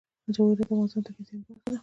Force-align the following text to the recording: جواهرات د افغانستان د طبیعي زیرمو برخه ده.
جواهرات 0.35 0.57
د 0.59 0.61
افغانستان 0.65 1.01
د 1.01 1.05
طبیعي 1.07 1.23
زیرمو 1.27 1.45
برخه 1.57 1.71
ده. 1.73 1.77